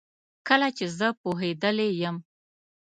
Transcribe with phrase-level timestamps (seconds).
[0.47, 2.17] کله چي زه پوهیدلې یم